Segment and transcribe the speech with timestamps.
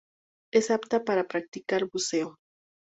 [0.51, 2.39] Es apta para practicar buceo.